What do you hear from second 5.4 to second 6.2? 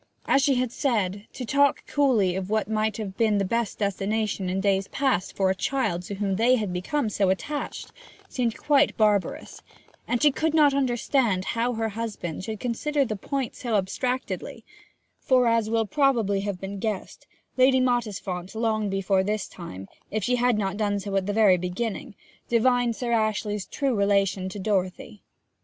a child to